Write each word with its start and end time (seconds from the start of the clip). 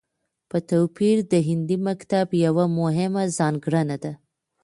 په 0.49 0.57
توپير 0.69 1.17
د 1.31 1.33
هندي 1.47 1.77
مکتب 1.87 2.27
يوه 2.45 2.65
مهمه 2.79 3.23
ځانګړنه 3.37 3.97
ده 4.03 4.13